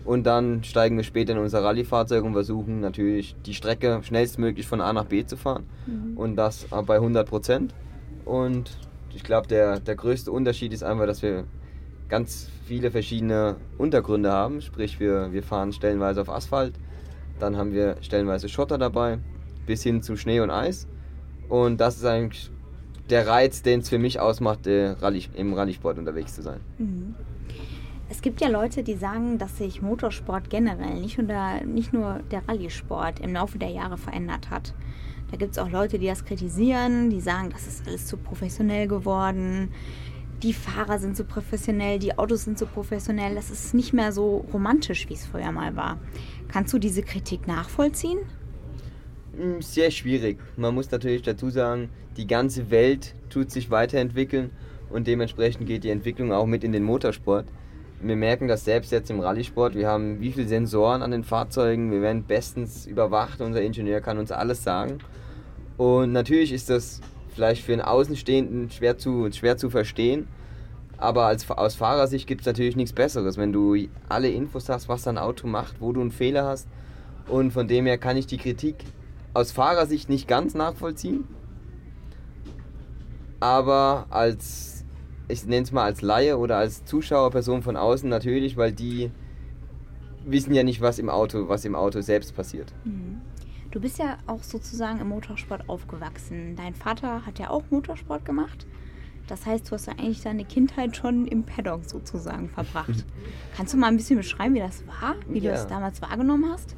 Und 0.05 0.25
dann 0.25 0.63
steigen 0.63 0.97
wir 0.97 1.03
später 1.03 1.33
in 1.33 1.39
unser 1.39 1.63
Rallye-Fahrzeug 1.63 2.23
und 2.23 2.33
versuchen 2.33 2.79
natürlich 2.79 3.35
die 3.45 3.55
Strecke 3.55 4.01
schnellstmöglich 4.03 4.67
von 4.67 4.79
A 4.79 4.93
nach 4.93 5.05
B 5.05 5.25
zu 5.25 5.35
fahren. 5.35 5.63
Mhm. 5.87 6.15
Und 6.15 6.35
das 6.35 6.67
bei 6.85 6.95
100 6.95 7.27
Prozent. 7.27 7.73
Und 8.23 8.77
ich 9.15 9.23
glaube, 9.23 9.47
der, 9.47 9.79
der 9.79 9.95
größte 9.95 10.31
Unterschied 10.31 10.73
ist 10.73 10.83
einfach, 10.83 11.07
dass 11.07 11.23
wir 11.23 11.45
ganz 12.07 12.49
viele 12.65 12.91
verschiedene 12.91 13.55
Untergründe 13.77 14.31
haben. 14.31 14.61
Sprich, 14.61 14.99
wir, 14.99 15.33
wir 15.33 15.41
fahren 15.41 15.73
stellenweise 15.73 16.21
auf 16.21 16.29
Asphalt, 16.29 16.73
dann 17.39 17.57
haben 17.57 17.73
wir 17.73 17.97
stellenweise 18.01 18.47
Schotter 18.47 18.77
dabei, 18.77 19.17
bis 19.65 19.83
hin 19.83 20.03
zu 20.03 20.15
Schnee 20.15 20.39
und 20.39 20.51
Eis. 20.51 20.87
Und 21.49 21.81
das 21.81 21.97
ist 21.97 22.05
eigentlich 22.05 22.51
der 23.09 23.27
Reiz, 23.27 23.61
den 23.61 23.81
es 23.81 23.89
für 23.89 23.99
mich 23.99 24.19
ausmacht, 24.19 24.67
Rallye, 24.67 25.25
im 25.35 25.53
Rallye-Sport 25.53 25.97
unterwegs 25.97 26.35
zu 26.35 26.41
sein. 26.41 26.59
Mhm. 26.77 27.15
Es 28.07 28.21
gibt 28.21 28.39
ja 28.39 28.49
Leute, 28.49 28.83
die 28.83 28.95
sagen, 28.95 29.39
dass 29.39 29.57
sich 29.57 29.81
Motorsport 29.81 30.49
generell, 30.49 30.99
nicht 31.01 31.17
nur 31.17 31.27
der, 31.27 31.65
nicht 31.65 31.91
nur 31.91 32.19
der 32.29 32.47
Rallye-Sport, 32.47 33.19
im 33.19 33.33
Laufe 33.33 33.57
der 33.57 33.69
Jahre 33.69 33.97
verändert 33.97 34.51
hat. 34.51 34.75
Da 35.31 35.37
gibt 35.37 35.53
es 35.53 35.57
auch 35.57 35.71
Leute, 35.71 35.97
die 35.97 36.05
das 36.05 36.23
kritisieren, 36.23 37.09
die 37.09 37.19
sagen, 37.19 37.49
das 37.49 37.65
ist 37.65 37.87
alles 37.87 38.05
zu 38.05 38.17
professionell 38.17 38.87
geworden. 38.87 39.69
Die 40.43 40.53
Fahrer 40.53 40.99
sind 40.99 41.17
zu 41.17 41.23
professionell, 41.23 41.97
die 41.97 42.15
Autos 42.17 42.43
sind 42.43 42.59
zu 42.59 42.67
professionell. 42.67 43.33
Das 43.33 43.49
ist 43.49 43.73
nicht 43.73 43.91
mehr 43.91 44.11
so 44.11 44.45
romantisch, 44.53 45.09
wie 45.09 45.13
es 45.13 45.25
früher 45.25 45.51
mal 45.51 45.75
war. 45.75 45.97
Kannst 46.47 46.73
du 46.73 46.77
diese 46.77 47.01
Kritik 47.01 47.47
nachvollziehen? 47.47 48.19
Hm, 49.35 49.63
sehr 49.63 49.89
schwierig. 49.89 50.37
Man 50.57 50.75
muss 50.75 50.91
natürlich 50.91 51.23
dazu 51.23 51.49
sagen, 51.49 51.89
die 52.17 52.27
ganze 52.27 52.69
Welt 52.69 53.15
tut 53.29 53.49
sich 53.49 53.71
weiterentwickeln 53.71 54.51
und 54.91 55.07
dementsprechend 55.07 55.65
geht 55.65 55.83
die 55.83 55.89
Entwicklung 55.89 56.31
auch 56.31 56.45
mit 56.45 56.63
in 56.63 56.71
den 56.71 56.83
Motorsport 56.83 57.47
wir 58.07 58.15
merken 58.15 58.47
das 58.47 58.63
selbst 58.63 58.91
jetzt 58.91 59.09
im 59.09 59.19
Rallye-Sport. 59.19 59.73
Wir 59.73 59.87
haben 59.87 60.19
wie 60.19 60.31
viele 60.31 60.47
Sensoren 60.47 61.01
an 61.01 61.11
den 61.11 61.23
Fahrzeugen. 61.23 61.91
Wir 61.91 62.01
werden 62.01 62.23
bestens 62.23 62.85
überwacht. 62.85 63.41
Unser 63.41 63.61
Ingenieur 63.61 63.99
kann 64.01 64.19
uns 64.19 64.31
alles 64.31 64.63
sagen. 64.63 64.99
Und 65.77 66.11
natürlich 66.11 66.53
ist 66.53 66.69
das 66.69 67.01
vielleicht 67.33 67.63
für 67.63 67.73
einen 67.73 67.81
Außenstehenden 67.81 68.69
schwer 68.69 68.97
zu, 68.97 69.31
schwer 69.31 69.57
zu 69.57 69.69
verstehen. 69.69 70.27
Aber 70.97 71.25
als, 71.25 71.49
aus 71.49 71.75
Fahrersicht 71.75 72.27
gibt 72.27 72.41
es 72.41 72.47
natürlich 72.47 72.75
nichts 72.75 72.93
Besseres, 72.93 73.37
wenn 73.37 73.51
du 73.51 73.75
alle 74.07 74.29
Infos 74.29 74.69
hast, 74.69 74.87
was 74.87 75.03
dein 75.03 75.17
Auto 75.17 75.47
macht, 75.47 75.81
wo 75.81 75.91
du 75.91 76.01
einen 76.01 76.11
Fehler 76.11 76.45
hast. 76.45 76.67
Und 77.27 77.51
von 77.51 77.67
dem 77.67 77.85
her 77.85 77.97
kann 77.97 78.17
ich 78.17 78.27
die 78.27 78.37
Kritik 78.37 78.75
aus 79.33 79.51
Fahrersicht 79.51 80.09
nicht 80.09 80.27
ganz 80.27 80.53
nachvollziehen. 80.53 81.27
Aber 83.39 84.05
als 84.09 84.74
ich 85.27 85.45
nenne 85.45 85.63
es 85.63 85.71
mal 85.71 85.83
als 85.83 86.01
Laie 86.01 86.37
oder 86.37 86.57
als 86.57 86.85
Zuschauerperson 86.85 87.61
von 87.61 87.77
außen 87.77 88.09
natürlich, 88.09 88.57
weil 88.57 88.71
die 88.71 89.11
wissen 90.25 90.53
ja 90.53 90.63
nicht, 90.63 90.81
was 90.81 90.99
im 90.99 91.09
Auto, 91.09 91.47
was 91.47 91.65
im 91.65 91.75
Auto 91.75 92.01
selbst 92.01 92.35
passiert. 92.35 92.73
Mhm. 92.83 93.21
Du 93.71 93.81
bist 93.81 93.99
ja 93.99 94.17
auch 94.25 94.41
sozusagen 94.41 95.01
im 95.01 95.09
Motorsport 95.09 95.67
aufgewachsen. 95.67 96.55
Dein 96.55 96.73
Vater 96.73 97.25
hat 97.25 97.39
ja 97.39 97.49
auch 97.49 97.63
Motorsport 97.71 98.23
gemacht. 98.23 98.65
Das 99.27 99.45
heißt, 99.45 99.67
du 99.67 99.71
hast 99.71 99.87
ja 99.87 99.93
eigentlich 99.93 100.21
deine 100.21 100.45
Kindheit 100.45 100.95
schon 100.95 101.27
im 101.27 101.43
Paddock 101.43 101.83
sozusagen 101.83 102.47
verbracht. 102.47 103.05
Kannst 103.57 103.73
du 103.73 103.77
mal 103.77 103.87
ein 103.87 103.97
bisschen 103.97 104.17
beschreiben, 104.17 104.53
wie 104.55 104.59
das 104.59 104.85
war, 104.87 105.15
wie 105.27 105.39
ja. 105.39 105.51
du 105.51 105.57
das 105.57 105.67
damals 105.67 106.01
wahrgenommen 106.01 106.49
hast? 106.51 106.75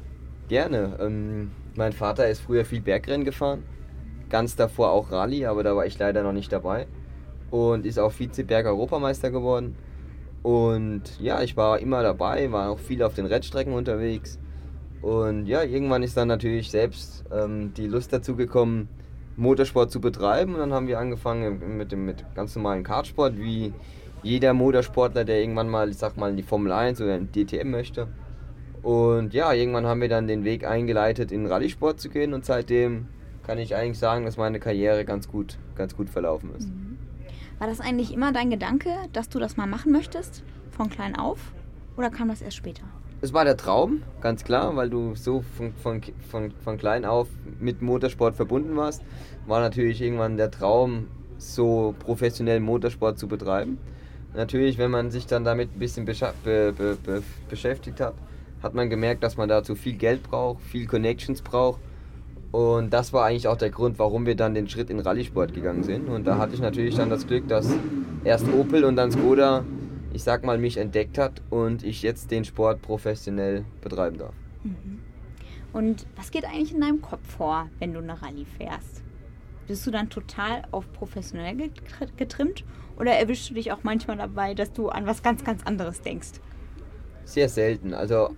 Gerne. 0.48 0.98
Ähm, 1.00 1.50
mein 1.76 1.92
Vater 1.92 2.28
ist 2.28 2.40
früher 2.40 2.64
viel 2.64 2.80
Bergrennen 2.80 3.24
gefahren, 3.24 3.62
ganz 4.30 4.56
davor 4.56 4.90
auch 4.90 5.12
Rallye, 5.12 5.46
aber 5.46 5.62
da 5.62 5.76
war 5.76 5.86
ich 5.86 5.98
leider 5.98 6.22
noch 6.22 6.32
nicht 6.32 6.50
dabei. 6.50 6.86
Und 7.50 7.86
ist 7.86 7.98
auch 7.98 8.12
Vize-Berg-Europameister 8.12 9.30
geworden. 9.30 9.76
Und 10.42 11.02
ja, 11.20 11.42
ich 11.42 11.56
war 11.56 11.78
immer 11.78 12.02
dabei, 12.02 12.52
war 12.52 12.70
auch 12.70 12.78
viel 12.78 13.02
auf 13.02 13.14
den 13.14 13.26
Rennstrecken 13.26 13.72
unterwegs. 13.72 14.38
Und 15.02 15.46
ja, 15.46 15.62
irgendwann 15.62 16.02
ist 16.02 16.16
dann 16.16 16.28
natürlich 16.28 16.70
selbst 16.70 17.24
ähm, 17.32 17.72
die 17.74 17.86
Lust 17.86 18.12
dazu 18.12 18.36
gekommen, 18.36 18.88
Motorsport 19.36 19.90
zu 19.90 20.00
betreiben. 20.00 20.54
Und 20.54 20.60
dann 20.60 20.72
haben 20.72 20.88
wir 20.88 20.98
angefangen 20.98 21.76
mit 21.76 21.92
dem 21.92 22.04
mit 22.04 22.24
ganz 22.34 22.54
normalen 22.56 22.82
Kartsport, 22.82 23.38
wie 23.38 23.72
jeder 24.22 24.52
Motorsportler, 24.52 25.24
der 25.24 25.40
irgendwann 25.40 25.68
mal, 25.68 25.88
ich 25.88 25.96
sag 25.96 26.16
mal, 26.16 26.30
in 26.30 26.36
die 26.36 26.42
Formel 26.42 26.72
1 26.72 27.00
oder 27.00 27.16
in 27.16 27.30
DTM 27.30 27.70
möchte. 27.70 28.08
Und 28.82 29.34
ja, 29.34 29.52
irgendwann 29.52 29.86
haben 29.86 30.00
wir 30.00 30.08
dann 30.08 30.26
den 30.26 30.44
Weg 30.44 30.66
eingeleitet, 30.66 31.32
in 31.32 31.46
Rallye-Sport 31.46 32.00
zu 32.00 32.08
gehen 32.08 32.32
und 32.32 32.44
seitdem 32.44 33.06
kann 33.46 33.58
ich 33.58 33.74
eigentlich 33.74 33.98
sagen, 33.98 34.24
dass 34.24 34.36
meine 34.36 34.60
Karriere 34.60 35.04
ganz 35.04 35.28
gut, 35.28 35.58
ganz 35.74 35.96
gut 35.96 36.10
verlaufen 36.10 36.50
ist. 36.56 36.68
Mhm. 36.68 36.87
War 37.58 37.66
das 37.66 37.80
eigentlich 37.80 38.12
immer 38.14 38.32
dein 38.32 38.50
Gedanke, 38.50 38.90
dass 39.12 39.28
du 39.28 39.40
das 39.40 39.56
mal 39.56 39.66
machen 39.66 39.90
möchtest, 39.90 40.44
von 40.70 40.88
klein 40.90 41.16
auf? 41.16 41.52
Oder 41.96 42.08
kam 42.08 42.28
das 42.28 42.40
erst 42.40 42.56
später? 42.56 42.84
Es 43.20 43.32
war 43.32 43.44
der 43.44 43.56
Traum, 43.56 44.02
ganz 44.20 44.44
klar, 44.44 44.76
weil 44.76 44.88
du 44.88 45.16
so 45.16 45.42
von, 45.56 45.72
von, 45.72 46.00
von, 46.30 46.52
von 46.62 46.78
klein 46.78 47.04
auf 47.04 47.26
mit 47.58 47.82
Motorsport 47.82 48.36
verbunden 48.36 48.76
warst. 48.76 49.02
War 49.48 49.60
natürlich 49.60 50.00
irgendwann 50.00 50.36
der 50.36 50.52
Traum, 50.52 51.08
so 51.36 51.96
professionell 51.98 52.60
Motorsport 52.60 53.18
zu 53.18 53.26
betreiben. 53.26 53.78
Natürlich, 54.34 54.78
wenn 54.78 54.92
man 54.92 55.10
sich 55.10 55.26
dann 55.26 55.42
damit 55.42 55.74
ein 55.74 55.80
bisschen 55.80 56.04
be 56.04 56.14
be 56.44 56.96
be 57.02 57.22
beschäftigt 57.48 58.00
hat, 58.00 58.14
hat 58.62 58.74
man 58.74 58.88
gemerkt, 58.88 59.24
dass 59.24 59.36
man 59.36 59.48
dazu 59.48 59.74
viel 59.74 59.94
Geld 59.94 60.22
braucht, 60.22 60.62
viel 60.62 60.86
Connections 60.86 61.42
braucht. 61.42 61.80
Und 62.50 62.92
das 62.92 63.12
war 63.12 63.26
eigentlich 63.26 63.48
auch 63.48 63.56
der 63.56 63.70
Grund, 63.70 63.98
warum 63.98 64.24
wir 64.26 64.34
dann 64.34 64.54
den 64.54 64.68
Schritt 64.68 64.90
in 64.90 65.00
Rallye-Sport 65.00 65.54
gegangen 65.54 65.82
sind. 65.82 66.08
Und 66.08 66.26
da 66.26 66.38
hatte 66.38 66.54
ich 66.54 66.60
natürlich 66.60 66.94
dann 66.94 67.10
das 67.10 67.26
Glück, 67.26 67.46
dass 67.48 67.68
erst 68.24 68.46
Opel 68.52 68.84
und 68.84 68.96
dann 68.96 69.10
Skoda 69.10 69.64
ich 70.12 70.22
sag 70.22 70.44
mal, 70.44 70.58
mich 70.58 70.76
entdeckt 70.76 71.18
hat 71.18 71.42
und 71.50 71.84
ich 71.84 72.02
jetzt 72.02 72.30
den 72.30 72.44
Sport 72.44 72.82
professionell 72.82 73.64
betreiben 73.80 74.18
darf. 74.18 74.34
Mhm. 74.64 75.00
Und 75.72 76.06
was 76.16 76.30
geht 76.30 76.44
eigentlich 76.44 76.74
in 76.74 76.80
deinem 76.80 77.02
Kopf 77.02 77.24
vor, 77.36 77.68
wenn 77.78 77.92
du 77.92 78.00
eine 78.00 78.20
Rallye 78.20 78.44
fährst? 78.44 79.02
Bist 79.66 79.86
du 79.86 79.90
dann 79.90 80.08
total 80.08 80.62
auf 80.70 80.90
professionell 80.92 81.70
getrimmt 82.16 82.64
oder 82.98 83.12
erwischst 83.12 83.50
du 83.50 83.54
dich 83.54 83.70
auch 83.70 83.84
manchmal 83.84 84.16
dabei, 84.16 84.54
dass 84.54 84.72
du 84.72 84.88
an 84.88 85.06
was 85.06 85.22
ganz, 85.22 85.44
ganz 85.44 85.62
anderes 85.64 86.00
denkst? 86.00 86.40
Sehr 87.24 87.50
selten. 87.50 87.92
Also 87.92 88.30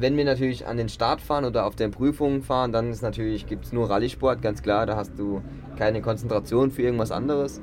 wenn 0.00 0.16
wir 0.16 0.24
natürlich 0.24 0.66
an 0.66 0.76
den 0.76 0.88
Start 0.88 1.20
fahren 1.20 1.44
oder 1.44 1.66
auf 1.66 1.76
den 1.76 1.90
Prüfungen 1.90 2.42
fahren, 2.42 2.72
dann 2.72 2.90
ist 2.90 3.02
natürlich 3.02 3.46
gibt's 3.46 3.72
nur 3.72 3.90
Rallye-Sport, 3.90 4.42
ganz 4.42 4.62
klar. 4.62 4.86
Da 4.86 4.96
hast 4.96 5.12
du 5.18 5.42
keine 5.76 6.02
Konzentration 6.02 6.70
für 6.70 6.82
irgendwas 6.82 7.10
anderes. 7.10 7.60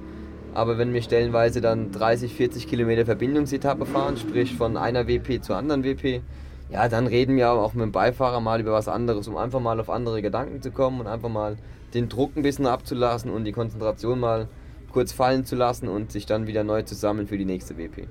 Aber 0.53 0.77
wenn 0.77 0.93
wir 0.93 1.01
stellenweise 1.01 1.61
dann 1.61 1.91
30, 1.91 2.33
40 2.33 2.67
Kilometer 2.67 3.05
Verbindungsetappe 3.05 3.85
fahren, 3.85 4.17
sprich 4.17 4.55
von 4.55 4.75
einer 4.75 5.07
WP 5.07 5.41
zur 5.41 5.55
anderen 5.55 5.83
WP, 5.83 6.21
ja, 6.69 6.88
dann 6.88 7.07
reden 7.07 7.35
wir 7.35 7.51
auch 7.51 7.73
mit 7.73 7.83
dem 7.83 7.91
Beifahrer 7.91 8.39
mal 8.39 8.59
über 8.59 8.71
was 8.71 8.88
anderes, 8.88 9.27
um 9.27 9.38
einfach 9.38 9.59
mal 9.59 9.79
auf 9.79 9.89
andere 9.89 10.21
Gedanken 10.21 10.61
zu 10.61 10.71
kommen 10.71 11.01
und 11.01 11.07
einfach 11.07 11.29
mal 11.29 11.57
den 11.93 12.09
Druck 12.09 12.35
ein 12.35 12.43
bisschen 12.43 12.65
abzulassen 12.65 13.29
und 13.29 13.43
die 13.43 13.51
Konzentration 13.51 14.19
mal 14.19 14.47
kurz 14.91 15.11
fallen 15.11 15.45
zu 15.45 15.55
lassen 15.55 15.88
und 15.88 16.11
sich 16.11 16.25
dann 16.25 16.47
wieder 16.47 16.63
neu 16.63 16.81
zu 16.83 16.95
sammeln 16.95 17.27
für 17.27 17.38
die 17.38 17.45
nächste 17.45 17.77
WP. 17.77 18.07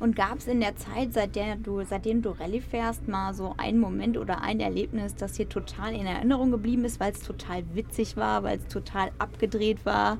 Und 0.00 0.14
gab 0.14 0.38
es 0.38 0.46
in 0.46 0.60
der 0.60 0.76
Zeit, 0.76 1.12
seit 1.12 1.34
der 1.34 1.56
du, 1.56 1.82
seitdem 1.84 2.22
du 2.22 2.30
Rallye 2.30 2.60
fährst, 2.60 3.08
mal 3.08 3.34
so 3.34 3.54
einen 3.56 3.80
Moment 3.80 4.16
oder 4.16 4.42
ein 4.42 4.60
Erlebnis, 4.60 5.16
das 5.16 5.36
hier 5.36 5.48
total 5.48 5.92
in 5.94 6.06
Erinnerung 6.06 6.50
geblieben 6.52 6.84
ist, 6.84 7.00
weil 7.00 7.12
es 7.12 7.20
total 7.20 7.64
witzig 7.74 8.16
war, 8.16 8.44
weil 8.44 8.58
es 8.58 8.66
total 8.68 9.10
abgedreht 9.18 9.84
war? 9.84 10.18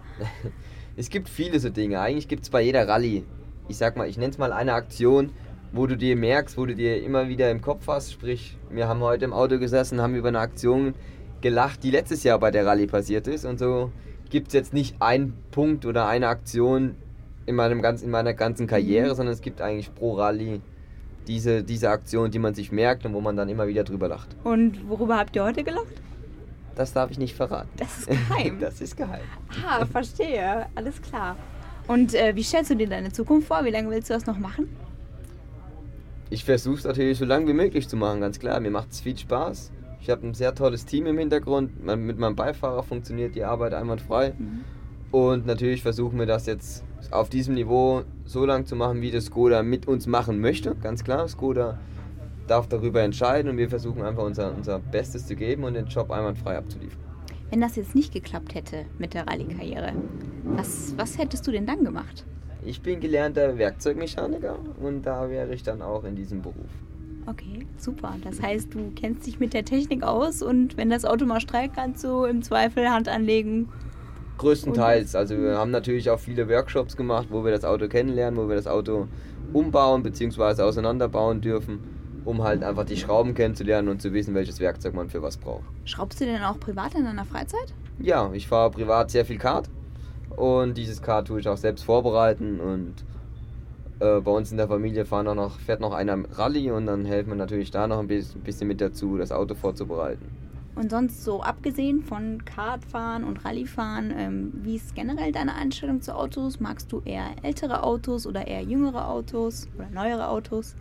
es 0.97 1.11
gibt 1.11 1.29
viele 1.29 1.61
so 1.61 1.71
Dinge. 1.71 2.01
Eigentlich 2.01 2.27
gibt 2.27 2.43
es 2.43 2.51
bei 2.51 2.63
jeder 2.63 2.89
Rallye, 2.89 3.25
ich 3.69 3.77
sag 3.77 3.97
mal, 3.97 4.09
ich 4.09 4.19
nenne 4.19 4.31
es 4.31 4.39
mal 4.39 4.53
eine 4.53 4.73
Aktion, 4.73 5.31
wo 5.73 5.87
du 5.87 5.97
dir 5.97 6.17
merkst, 6.17 6.57
wo 6.59 6.67
du 6.67 6.75
dir 6.75 7.03
immer 7.03 7.29
wieder 7.29 7.51
im 7.51 7.61
Kopf 7.61 7.87
hast. 7.87 8.13
Sprich, 8.13 8.57
wir 8.71 8.89
haben 8.89 9.01
heute 9.01 9.27
im 9.27 9.33
Auto 9.33 9.59
gesessen, 9.59 10.01
haben 10.01 10.15
über 10.15 10.29
eine 10.29 10.41
Aktion 10.41 10.95
gelacht, 11.41 11.85
die 11.85 11.91
letztes 11.91 12.25
Jahr 12.25 12.39
bei 12.41 12.51
der 12.51 12.67
Rallye 12.67 12.87
passiert 12.87 13.29
ist. 13.29 13.45
Und 13.45 13.59
so 13.59 13.93
gibt 14.31 14.49
es 14.49 14.55
jetzt 14.55 14.75
nicht 14.75 15.01
einen 15.01 15.35
Punkt 15.51 15.87
oder 15.87 16.07
eine 16.09 16.29
Aktion 16.29 16.97
in, 17.49 17.55
meinem 17.55 17.83
ganz, 17.83 18.03
in 18.03 18.11
meiner 18.11 18.35
ganzen 18.35 18.67
Karriere, 18.67 19.11
mhm. 19.11 19.17
sondern 19.17 19.33
es 19.33 19.41
gibt 19.41 19.61
eigentlich 19.61 19.95
pro 19.95 20.15
Rallye 20.15 20.61
diese, 21.27 21.63
diese 21.63 21.91
Aktion, 21.91 22.31
die 22.31 22.39
man 22.39 22.55
sich 22.55 22.73
merkt 22.73 23.05
und 23.05 23.15
wo 23.15 23.21
man 23.21 23.37
dann 23.37 23.49
immer 23.49 23.67
wieder 23.67 23.85
drüber 23.85 24.09
lacht. 24.09 24.29
Und 24.45 24.89
worüber 24.89 25.17
habt 25.19 25.35
ihr 25.37 25.45
heute 25.45 25.65
gelacht? 25.65 25.95
Das 26.75 26.93
darf 26.93 27.11
ich 27.11 27.19
nicht 27.19 27.35
verraten. 27.35 27.69
Das 27.77 27.99
ist 27.99 28.07
geheim. 28.07 28.59
das 28.61 28.81
ist 28.81 28.97
geheim. 28.97 29.25
Ah, 29.67 29.85
verstehe. 29.85 30.67
Alles 30.75 31.03
klar. 31.03 31.37
Und 31.87 32.15
äh, 32.15 32.37
wie 32.37 32.43
stellst 32.43 32.71
du 32.71 32.77
dir 32.77 32.89
deine 32.89 33.13
Zukunft 33.13 33.49
vor? 33.49 33.65
Wie 33.65 33.71
lange 33.71 33.91
willst 33.91 34.11
du 34.11 34.15
das 34.15 34.27
noch 34.27 34.39
machen? 34.39 34.69
Ich 36.31 36.45
versuche 36.45 36.77
es 36.77 36.85
natürlich 36.85 37.19
so 37.19 37.25
lange 37.25 37.47
wie 37.49 37.55
möglich 37.55 37.89
zu 37.89 37.97
machen, 37.97 38.21
ganz 38.21 38.39
klar. 38.39 38.61
Mir 38.61 38.71
macht 38.71 38.93
es 38.93 39.01
viel 39.01 39.17
Spaß. 39.17 39.73
Ich 40.01 40.11
habe 40.11 40.27
ein 40.27 40.35
sehr 40.35 40.55
tolles 40.55 40.85
Team 40.85 41.07
im 41.07 41.19
Hintergrund. 41.19 41.83
Mit 41.85 42.19
meinem 42.19 42.37
Beifahrer 42.37 42.83
funktioniert 42.83 43.35
die 43.35 43.45
Arbeit 43.45 43.75
einwandfrei. 43.75 44.35
Mhm. 44.39 44.65
Und 45.11 45.47
natürlich 45.47 45.83
versuchen 45.83 46.19
wir 46.19 46.27
das 46.27 46.47
jetzt 46.47 46.85
auf 47.11 47.31
diesem 47.31 47.55
Niveau 47.55 48.03
so 48.25 48.45
lang 48.45 48.67
zu 48.67 48.77
machen, 48.77 49.01
wie 49.01 49.11
das 49.11 49.27
Skoda 49.27 49.63
mit 49.63 49.89
uns 49.89 50.07
machen 50.07 50.41
möchte. 50.41 50.75
Ganz 50.83 51.03
klar, 51.05 51.27
Skoda 51.29 51.79
darf 52.47 52.67
darüber 52.67 53.03
entscheiden 53.03 53.51
und 53.51 53.57
wir 53.57 53.69
versuchen 53.69 54.03
einfach 54.03 54.23
unser, 54.25 54.55
unser 54.55 54.79
Bestes 54.79 55.27
zu 55.27 55.37
geben 55.37 55.65
und 55.65 55.75
den 55.75 55.87
Job 55.87 56.11
einwandfrei 56.11 56.57
abzuliefern. 56.57 57.01
Wenn 57.51 57.61
das 57.63 57.77
jetzt 57.77 57.95
nicht 57.95 58.13
geklappt 58.13 58.55
hätte 58.55 58.85
mit 58.99 59.15
der 59.15 59.27
Rallye-Karriere, 59.27 59.93
was, 60.45 60.95
was 60.99 61.17
hättest 61.17 61.47
du 61.47 61.51
denn 61.51 61.67
dann 61.67 61.85
gemacht? 61.85 62.27
Ich 62.65 62.83
bin 62.83 63.01
gelernter 63.01 63.57
Werkzeugmechaniker 63.57 64.59
und 64.83 65.03
da 65.03 65.31
wäre 65.31 65.55
ich 65.55 65.63
dann 65.63 65.81
auch 65.81 66.05
in 66.05 66.17
diesem 66.17 66.43
Beruf. 66.43 66.71
Okay, 67.27 67.67
super. 67.79 68.17
Das 68.25 68.43
heißt, 68.43 68.75
du 68.75 68.91
kennst 68.97 69.27
dich 69.27 69.39
mit 69.39 69.55
der 69.55 69.65
Technik 69.65 70.03
aus 70.03 70.43
und 70.43 70.77
wenn 70.77 70.91
das 70.91 71.05
Auto 71.05 71.25
mal 71.27 71.41
streikt, 71.41 71.77
kannst 71.77 72.03
du 72.05 72.25
im 72.25 72.43
Zweifel 72.43 72.89
Hand 72.89 73.09
anlegen. 73.09 73.69
Größtenteils. 74.39 75.15
Also 75.15 75.37
wir 75.37 75.59
haben 75.59 75.71
natürlich 75.71 76.11
auch 76.11 76.19
viele 76.19 76.49
Workshops 76.49 76.97
gemacht, 76.97 77.29
wo 77.31 77.45
wir 77.45 77.53
das 77.53 77.65
Auto 77.65 77.89
kennenlernen, 77.89 78.39
wo 78.39 78.49
wir 78.49 78.57
das 78.57 78.67
Auto 78.67 79.09
umbauen 79.53 80.03
bzw. 80.03 80.63
auseinanderbauen 80.63 81.41
dürfen 81.41 81.81
um 82.29 82.43
halt 82.43 82.63
einfach 82.63 82.85
die 82.85 82.97
Schrauben 82.97 83.35
kennenzulernen 83.35 83.89
und 83.89 84.03
zu 84.03 84.13
wissen, 84.13 84.35
welches 84.35 84.61
Werkzeug 84.61 84.93
man 84.93 85.09
für 85.09 85.23
was 85.23 85.39
braucht. 85.39 85.65
Schraubst 85.85 86.21
du 86.21 86.27
denn 86.27 86.43
auch 86.43 86.61
privat 86.61 86.95
in 86.95 87.05
deiner 87.05 87.25
Freizeit? 87.25 87.73
Ja, 87.99 88.31
ich 88.35 88.47
fahre 88.47 88.71
privat 88.71 89.11
sehr 89.11 89.25
viel 89.25 89.39
Kart 89.39 89.71
und 90.37 90.77
dieses 90.77 91.01
Kart 91.01 91.27
tue 91.27 91.41
ich 91.41 91.49
auch 91.49 91.57
selbst 91.57 91.85
vorbereiten 91.85 92.61
und 92.61 92.95
äh, 94.01 94.21
bei 94.21 94.31
uns 94.31 94.51
in 94.51 94.59
der 94.59 94.69
Familie 94.69 95.07
fahren 95.07 95.27
auch 95.27 95.35
noch, 95.35 95.59
fährt 95.59 95.81
noch 95.81 95.95
einer 95.95 96.19
Rallye 96.31 96.71
und 96.71 96.85
dann 96.85 97.07
helfen 97.07 97.31
wir 97.31 97.37
natürlich 97.37 97.71
da 97.71 97.87
noch 97.87 97.99
ein 97.99 98.09
bisschen 98.09 98.69
mit 98.69 98.83
dazu, 98.83 99.17
das 99.17 99.33
Auto 99.33 99.55
vorzubereiten. 99.55 100.27
Und 100.79 100.93
sonst 100.93 101.25
so 101.25 101.43
abgesehen 101.43 102.05
von 102.05 102.45
Kartfahren 102.45 103.25
und 103.25 103.45
Rallyfahren, 103.45 104.15
ähm, 104.17 104.53
wie 104.63 104.77
ist 104.77 104.95
generell 104.95 105.33
deine 105.33 105.57
Einstellung 105.57 106.01
zu 106.03 106.15
Autos? 106.15 106.61
Magst 106.61 106.93
du 106.93 107.03
eher 107.05 107.31
ältere 107.43 107.83
Autos 107.83 108.29
oder 108.29 108.47
eher 108.47 108.63
jüngere 108.63 109.09
Autos 109.09 109.67
oder 109.77 109.91
neuere 109.91 110.29
Autos? 110.29 110.77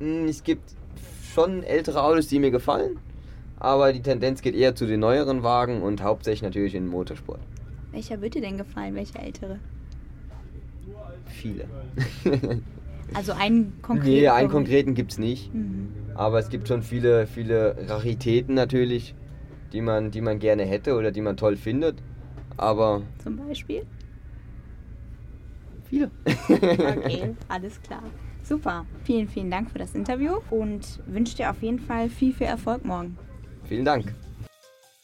Hm, 0.00 0.26
es 0.26 0.44
gibt 0.44 0.74
schon 1.32 1.62
ältere 1.62 2.02
Autos, 2.02 2.26
die 2.26 2.38
mir 2.40 2.50
gefallen, 2.50 2.98
aber 3.58 3.94
die 3.94 4.02
Tendenz 4.02 4.42
geht 4.42 4.54
eher 4.54 4.74
zu 4.74 4.86
den 4.86 5.00
neueren 5.00 5.42
Wagen 5.42 5.80
und 5.80 6.02
hauptsächlich 6.02 6.42
natürlich 6.42 6.74
in 6.74 6.84
den 6.84 6.90
Motorsport. 6.90 7.40
Welcher 7.92 8.20
wird 8.20 8.34
dir 8.34 8.42
denn 8.42 8.58
gefallen, 8.58 8.94
welcher 8.94 9.22
ältere? 9.22 9.60
Viele. 11.24 11.64
also 13.14 13.32
einen 13.32 13.80
konkreten? 13.82 14.10
Nee, 14.10 14.28
einen 14.28 14.48
konkreten 14.48 14.94
gibt 14.94 15.12
es 15.12 15.18
nicht. 15.18 15.52
Mhm. 15.54 15.88
Aber 16.14 16.38
es 16.38 16.50
gibt 16.50 16.68
schon 16.68 16.82
viele, 16.82 17.26
viele 17.26 17.76
Raritäten 17.88 18.54
natürlich, 18.54 19.14
die 19.72 19.80
man, 19.80 20.10
die 20.10 20.20
man 20.20 20.38
gerne 20.38 20.64
hätte 20.64 20.96
oder 20.96 21.12
die 21.12 21.20
man 21.20 21.36
toll 21.36 21.56
findet. 21.56 21.96
Aber. 22.56 23.02
Zum 23.22 23.36
Beispiel? 23.36 23.82
Viele. 25.84 26.10
okay, 26.26 27.34
alles 27.48 27.80
klar. 27.82 28.02
Super. 28.44 28.86
Vielen, 29.04 29.28
vielen 29.28 29.50
Dank 29.50 29.70
für 29.70 29.78
das 29.78 29.94
Interview 29.94 30.38
und 30.50 31.00
wünsche 31.06 31.36
dir 31.36 31.50
auf 31.50 31.62
jeden 31.62 31.78
Fall 31.78 32.08
viel, 32.08 32.32
viel 32.32 32.46
Erfolg 32.46 32.84
morgen. 32.84 33.16
Vielen 33.64 33.84
Dank. 33.84 34.12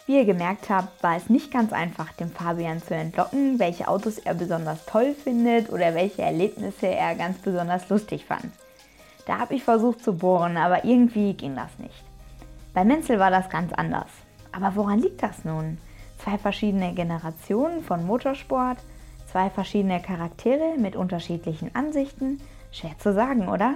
Wie 0.06 0.18
ihr 0.18 0.24
gemerkt 0.24 0.70
habt, 0.70 1.02
war 1.02 1.16
es 1.16 1.28
nicht 1.28 1.50
ganz 1.50 1.72
einfach, 1.72 2.12
dem 2.12 2.30
Fabian 2.30 2.80
zu 2.80 2.94
entlocken, 2.94 3.58
welche 3.58 3.88
Autos 3.88 4.18
er 4.18 4.34
besonders 4.34 4.86
toll 4.86 5.14
findet 5.14 5.68
oder 5.68 5.96
welche 5.96 6.22
Erlebnisse 6.22 6.86
er 6.86 7.16
ganz 7.16 7.38
besonders 7.38 7.88
lustig 7.88 8.24
fand. 8.24 8.52
Da 9.26 9.40
habe 9.40 9.54
ich 9.54 9.64
versucht 9.64 10.04
zu 10.04 10.16
bohren, 10.16 10.56
aber 10.58 10.84
irgendwie 10.84 11.32
ging 11.32 11.56
das 11.56 11.76
nicht. 11.80 12.04
Bei 12.72 12.84
Menzel 12.84 13.18
war 13.18 13.32
das 13.32 13.50
ganz 13.50 13.72
anders. 13.72 14.06
Aber 14.52 14.76
woran 14.76 15.00
liegt 15.00 15.24
das 15.24 15.44
nun? 15.44 15.78
Zwei 16.18 16.38
verschiedene 16.38 16.94
Generationen 16.94 17.82
von 17.82 18.06
Motorsport, 18.06 18.78
zwei 19.26 19.50
verschiedene 19.50 20.00
Charaktere 20.00 20.78
mit 20.78 20.94
unterschiedlichen 20.94 21.74
Ansichten? 21.74 22.40
Schwer 22.70 22.96
zu 22.98 23.12
sagen, 23.12 23.48
oder? 23.48 23.74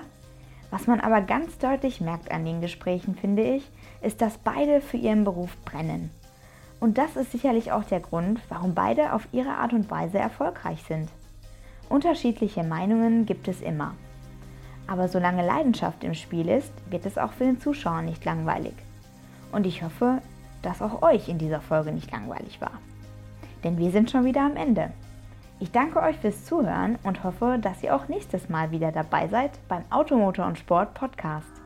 Was 0.70 0.86
man 0.86 1.00
aber 1.00 1.22
ganz 1.22 1.58
deutlich 1.58 2.00
merkt 2.00 2.30
an 2.30 2.44
den 2.44 2.60
Gesprächen, 2.60 3.16
finde 3.16 3.42
ich, 3.42 3.68
ist, 4.00 4.22
dass 4.22 4.38
beide 4.38 4.80
für 4.80 4.96
ihren 4.96 5.24
Beruf 5.24 5.56
brennen. 5.64 6.10
Und 6.80 6.96
das 6.96 7.14
ist 7.14 7.30
sicherlich 7.30 7.72
auch 7.72 7.84
der 7.84 8.00
Grund, 8.00 8.40
warum 8.48 8.74
beide 8.74 9.12
auf 9.12 9.28
ihre 9.32 9.50
Art 9.50 9.74
und 9.74 9.90
Weise 9.90 10.18
erfolgreich 10.18 10.82
sind. 10.88 11.10
Unterschiedliche 11.90 12.64
Meinungen 12.64 13.26
gibt 13.26 13.48
es 13.48 13.60
immer. 13.60 13.94
Aber 14.86 15.06
solange 15.06 15.46
Leidenschaft 15.46 16.02
im 16.02 16.14
Spiel 16.14 16.48
ist, 16.48 16.72
wird 16.90 17.04
es 17.04 17.18
auch 17.18 17.32
für 17.32 17.44
den 17.44 17.60
Zuschauer 17.60 18.02
nicht 18.02 18.24
langweilig. 18.24 18.74
Und 19.52 19.66
ich 19.66 19.82
hoffe, 19.82 20.22
dass 20.62 20.82
auch 20.82 21.02
euch 21.02 21.28
in 21.28 21.38
dieser 21.38 21.60
Folge 21.60 21.92
nicht 21.92 22.10
langweilig 22.10 22.60
war. 22.60 22.72
Denn 23.62 23.78
wir 23.78 23.90
sind 23.90 24.10
schon 24.10 24.24
wieder 24.24 24.42
am 24.42 24.56
Ende. 24.56 24.90
Ich 25.58 25.70
danke 25.70 26.00
euch 26.00 26.16
fürs 26.16 26.46
Zuhören 26.46 26.98
und 27.02 27.22
hoffe, 27.22 27.58
dass 27.60 27.82
ihr 27.82 27.94
auch 27.94 28.08
nächstes 28.08 28.48
Mal 28.48 28.70
wieder 28.70 28.92
dabei 28.92 29.28
seid 29.28 29.52
beim 29.68 29.84
Automotor 29.90 30.46
und 30.46 30.58
Sport 30.58 30.94
Podcast. 30.94 31.59